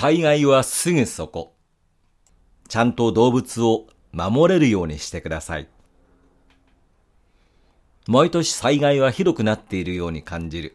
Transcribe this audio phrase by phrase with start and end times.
[0.00, 1.52] 災害はすぐそこ。
[2.70, 5.68] ちゃんと動物を守れるようにしてください。
[8.08, 10.74] 毎年災害はひどくなっているように感じる。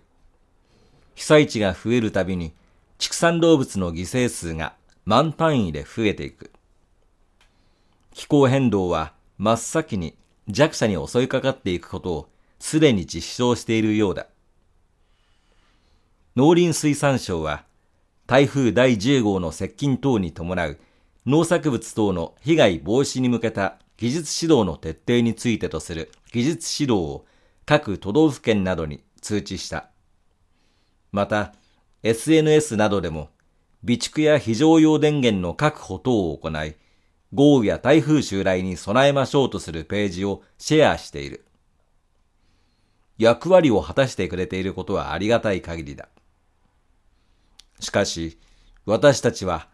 [1.16, 2.54] 被災地が増えるたびに
[3.00, 4.76] 畜産動物の犠牲数が
[5.06, 6.52] 万単位で増えていく。
[8.14, 10.16] 気候変動は真っ先に
[10.50, 12.30] 弱者に襲いかかっていくことを
[12.60, 14.28] すでに実証しているようだ。
[16.36, 17.65] 農林水産省は
[18.28, 20.80] 台風第10号の接近等に伴う
[21.28, 27.26] 農作物等の被害防止に向けた技術指導の徹底についてとする技術指導を
[27.68, 29.90] 各都道府県などに通知した。
[31.12, 31.54] また、
[32.02, 33.30] SNS などでも
[33.84, 36.76] 備蓄や非常用電源の確保等を行い、
[37.32, 41.46] 豪雨や台風襲来に備えましょうとするページをシェアしている。
[43.20, 46.10] 役割を果たしてくれていることはありがたい限りだ。
[47.80, 48.40] しかし、
[48.86, 49.68] 私たちは、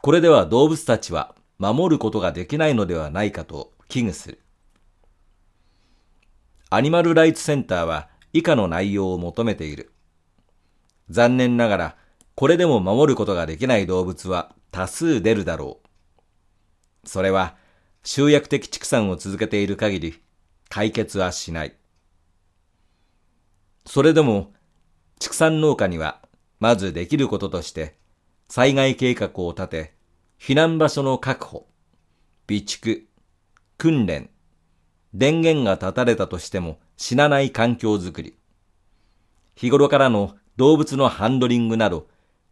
[0.00, 4.40] これでは動物たちは守ることができないのではないかと危惧する。
[6.70, 9.92] アニマルライツセンターは以下の内容を求めている。
[11.10, 11.96] 残念ながら、
[12.34, 15.80] これでも守ることができない動物は多数出るだろ
[17.04, 17.08] う。
[17.08, 17.56] それは、
[18.04, 20.22] 集約的畜産を続けている限り、
[20.68, 21.76] 解決はしない。
[23.84, 24.52] それでも、
[25.18, 26.22] 畜産農家には、
[26.62, 27.96] まずできることとして、
[28.48, 29.94] 災害計画を立て、
[30.38, 31.66] 避難場所の確保、
[32.48, 33.02] 備蓄、
[33.78, 34.30] 訓練、
[35.12, 38.36] 電源が断たれたとしても死なない環境づくり、
[39.56, 42.06] 日頃からの動物のハンドリングなど、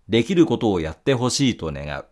[0.09, 2.05] できることをやってほしいと願う。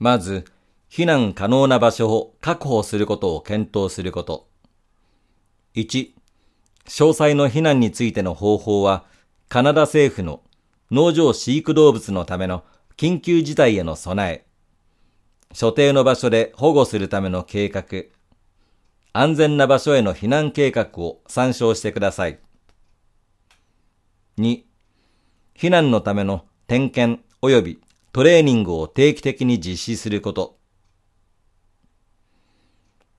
[0.00, 0.46] まず、
[0.90, 4.48] 避難可能な場所を確保することを検討すること。
[5.76, 6.10] 1、
[6.88, 9.11] 詳細の避難についての方法は、
[9.52, 10.40] カナダ政府の
[10.90, 12.64] 農場飼育動物のための
[12.96, 14.46] 緊急事態への備え、
[15.52, 17.84] 所定の場所で保護するための計画、
[19.12, 22.38] 安全な場所への避難計画を参照してください。
[24.38, 24.62] 2、
[25.54, 27.82] 避難のための点検及び
[28.14, 30.56] トレーニングを定期的に実施すること。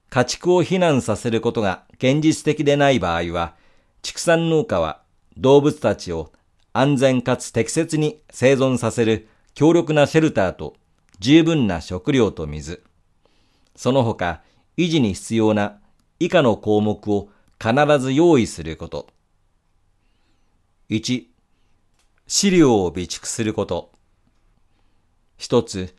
[0.09, 3.56] 家畜を避難させることが現実的でない場合は、
[4.02, 5.03] 畜産農家は
[5.38, 6.32] 動物たちを
[6.74, 10.76] 安全かつ適切に生存させる強力なシェルターと
[11.20, 12.84] 十分な食料と水、
[13.76, 14.42] その他
[14.78, 15.80] 維持に必要な
[16.20, 17.30] 以下の項目を
[17.60, 19.08] 必ず用意すること。
[20.90, 21.26] 1、
[22.28, 23.92] 資料を備蓄すること。
[25.38, 25.96] 一つ、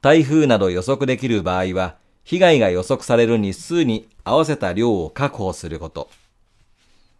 [0.00, 6.10] 台風など予測できる場合は、被害が予測される日数に合わせた量を確保すること。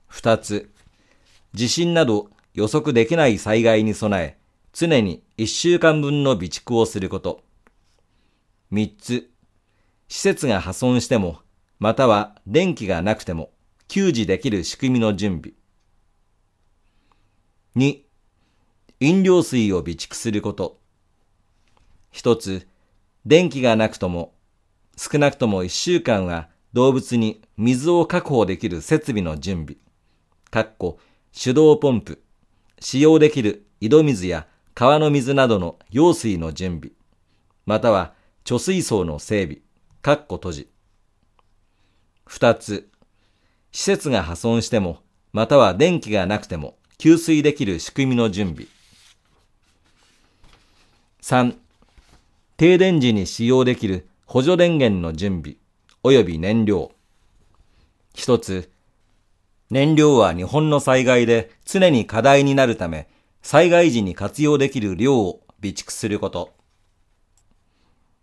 [0.08, 0.70] 二つ、
[1.56, 4.38] 地震など予測できない災害に備え、
[4.74, 7.44] 常に一週間分の備蓄をすること。
[8.70, 9.30] 三つ、
[10.06, 11.38] 施設が破損しても、
[11.78, 13.52] または電気がなくても、
[13.88, 15.54] 給仕できる仕組みの準備。
[17.74, 18.02] 2、
[19.00, 20.78] 飲料水を備蓄すること。
[22.10, 22.68] 一つ、
[23.24, 24.34] 電気がなくとも、
[24.98, 29.76] 少なくとも一週間は動物に水を確保できる設備の準備。
[30.50, 30.98] かっこ、
[31.38, 32.22] 手動ポンプ、
[32.80, 36.92] 使用できる井戸水や川の水などの用水の準備。
[37.66, 38.14] または、
[38.46, 39.58] 貯水槽の整備。
[40.00, 40.70] かっこ閉じ。
[42.24, 42.88] 二つ、
[43.70, 45.00] 施設が破損しても、
[45.34, 48.66] または電気がなくても、給水できる仕組みの準備。
[51.20, 51.54] 3、
[52.56, 55.56] 停電時に使用できる補助電源の準備、
[56.02, 56.92] 及び燃料。
[58.14, 58.70] 一つ、
[59.70, 63.08] 燃料は日本の災害で常に課題になるため、
[63.42, 66.54] 災害時に活用できる量を備蓄すること。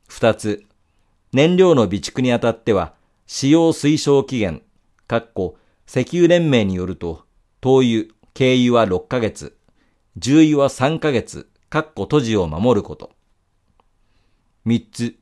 [0.08, 0.64] 二つ、
[1.34, 2.94] 燃料の備蓄にあたっては、
[3.26, 4.62] 使用推奨期限、
[5.08, 7.26] かっこ石油連盟によると、
[7.62, 9.58] 灯油、軽油は6ヶ月、
[10.18, 13.12] 重油は3ヶ月、かっこ閉じを守ること。
[14.64, 15.16] 三つ、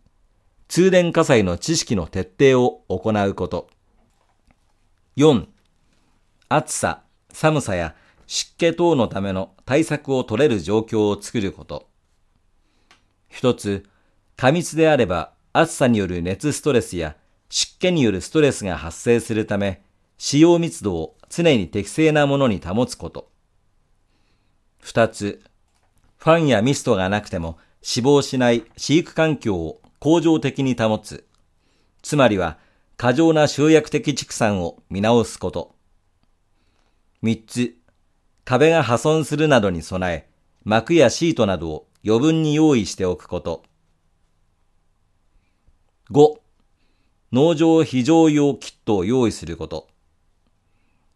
[0.68, 3.69] 通電火災の知識の徹底を行うこと。
[5.16, 5.48] 四、
[6.53, 7.95] 暑さ、寒さや
[8.27, 11.88] 湿気等のための対策を取れる状況を作ること。
[13.30, 13.86] 一つ、
[14.36, 17.15] 過密であれば暑さによる熱ストレスや
[17.48, 19.81] 湿気によるストレスが発生するため、
[20.18, 23.30] 使用密度を常に適正なものに保つこと。
[24.81, 25.42] 二つ、
[26.18, 31.25] ファンやミストがなくても死亡しない飼育環境を向上的に保つ。
[32.01, 32.57] つまりは、
[32.97, 35.75] 過剰な集約的畜産を見直すこと。
[37.23, 37.77] 三つ、
[38.45, 40.27] 壁が破損するなどに備え、
[40.63, 43.63] 膜やシートなどを余分に用意しておくこと。
[46.09, 46.39] 5、
[47.31, 49.88] 農場非常用キットを用意すること。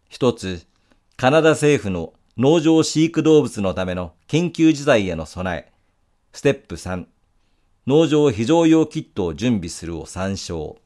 [0.07, 0.67] 一つ、
[1.17, 5.73] カナダ政府の農場飼育動物のための緊急事態への備え。
[6.33, 7.07] ステップ3、
[7.87, 10.77] 農場非常用キットを準備するを参照。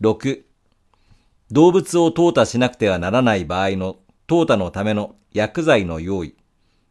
[0.00, 0.42] 6、
[1.52, 6.34] 動物を淘汰しなくてはならない場合の淘汰のための薬剤の用意、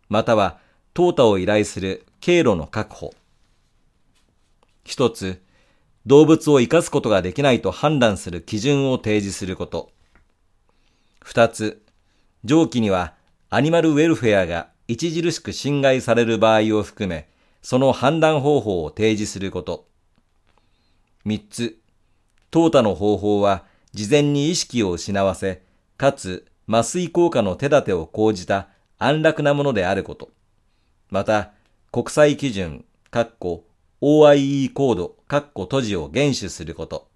[0.07, 0.59] または
[0.93, 3.11] 淘汰を依頼する経路の確保。
[4.83, 5.41] 一つ、
[6.05, 9.89] 動物を生かすことができないと判断する基準を提示すること。
[11.23, 11.81] 二つ、
[12.43, 13.15] 上記には
[13.49, 17.27] アニマルウェルフェアが著しく侵害される場合を含め、
[17.63, 19.87] その判断方法を提示すること。
[21.25, 21.79] 三つ、
[22.51, 25.63] 淘汰の方法は事前に意識を失わせ、
[25.97, 30.29] かつ麻酔効果の手立てを講じた安楽なものであること。
[31.09, 31.51] また、
[31.91, 33.65] 国際基準、括弧
[34.01, 37.09] OIE コード、括弧閉じを厳守すること。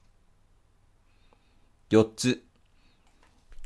[1.92, 2.44] 4つ、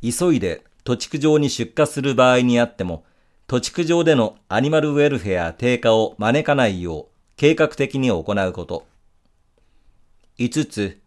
[0.02, 3.06] 急いで土地区上に出荷する場合にあっても、
[3.48, 8.86] 土地区上でのアニマルウェルフェア低下を招かないよう計画的に行うこと。
[10.38, 11.02] 5つ、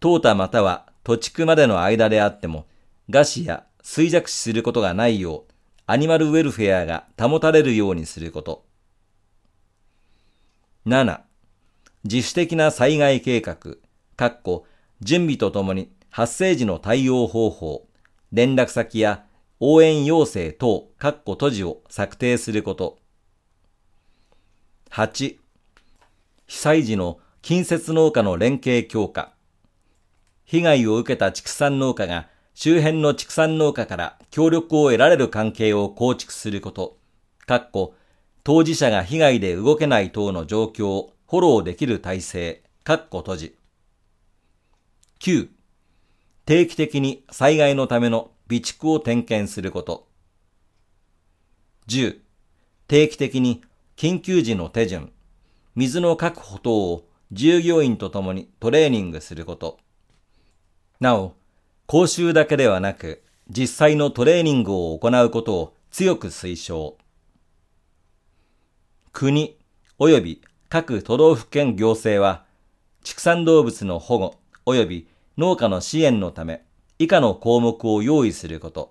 [0.00, 2.66] 淘汰または土地区までの間であっても、
[3.10, 5.52] 餓死や衰弱死することがないよう、
[5.86, 8.64] アニマルウェルフェアが保たれるようにすること。
[10.86, 11.20] 7、
[12.04, 13.56] 自主的な災害計画、
[14.16, 14.66] かっこ
[15.00, 17.86] 準備とともに発生時の対応方法、
[18.32, 19.26] 連絡先や
[19.60, 22.98] 応援要請等、かっこ閉じを策定すること。
[24.90, 25.36] 8、
[26.46, 29.33] 被災時の近接農家の連携強化。
[30.54, 36.96] 被害を受けた畜産農家が周辺の畜産農家から協力を得られる関係を構築すること。
[37.44, 37.96] かっこ
[38.44, 43.58] 当事者が被害で動けない等の状況をフォローできる体制、かっこ閉じ。
[45.18, 45.48] 9、
[46.46, 50.06] 定期的に災害のための備蓄を点検すること。
[51.88, 52.20] 10、
[52.86, 53.64] 定期的に
[53.96, 55.10] 緊急時の手順、
[55.74, 59.80] 水の確保等を従業員と共にトレーニングすること。
[61.04, 61.34] なお、
[61.86, 66.96] 講習だけではなく、実際のトレーニングを行うことを強く推奨。
[69.12, 69.58] 国
[69.98, 70.40] 及び
[70.70, 72.46] 各都道府県行政は、
[73.02, 76.64] 畜産動物の保護及び農家の支援のため、
[76.98, 78.90] 以下の項目を用意すること。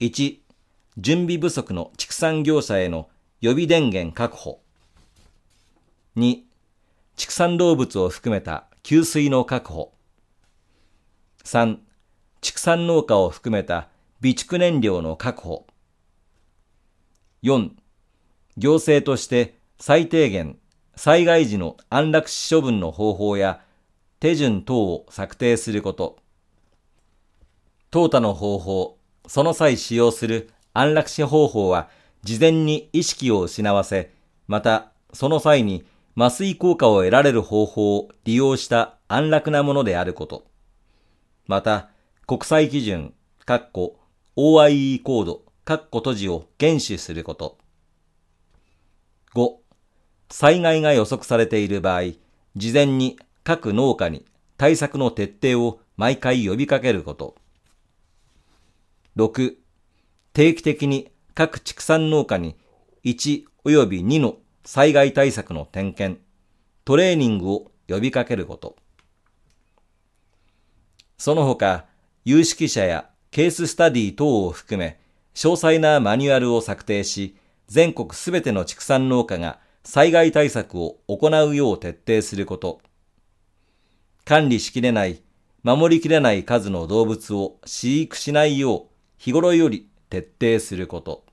[0.00, 0.38] 1、
[0.96, 3.10] 準備不足の畜産業者への
[3.42, 4.62] 予備電源確保。
[6.16, 6.38] 2、
[7.14, 9.93] 畜産動物を含めた給水の確保。
[11.44, 11.78] 3、
[12.40, 13.88] 畜産農家を含めた
[14.22, 15.66] 備蓄燃料の確保。
[17.42, 17.70] 4、
[18.56, 20.58] 行政として最低限、
[20.96, 23.60] 災害時の安楽死処分の方法や
[24.20, 26.16] 手順等を策定すること。
[27.90, 31.90] 淘汰の方法、その際使用する安楽死方法は
[32.22, 34.14] 事前に意識を失わせ、
[34.48, 35.84] またその際に
[36.16, 40.53] 麻酔効果を得られる方法を利用した安楽なものであること。
[41.46, 41.90] また、
[42.26, 43.12] 国際基準、
[43.46, 43.98] 括弧
[44.36, 47.58] OIE コード、括弧閉じを厳守すること。
[49.34, 49.56] 5、
[50.30, 52.14] 災害が予測されている場合、
[52.56, 54.24] 事前に各農家に
[54.56, 57.34] 対策の徹底を毎回呼びかけること。
[59.16, 59.54] 6、
[60.32, 62.56] 定期的に各畜産農家に
[63.04, 66.20] 1及び2の災害対策の点検、
[66.84, 68.76] トレーニングを呼びかけること。
[71.16, 71.86] その他、
[72.24, 74.98] 有識者やケーススタディ等を含め、
[75.34, 82.80] 詳細なマニュアルを策定し、全国すべての畜産農家が災害対策を行うよう徹底すること。
[84.24, 85.22] 管理しきれない、
[85.62, 88.86] 守りきれない数の動物を飼育しないよう
[89.18, 91.24] 日頃より徹底すること。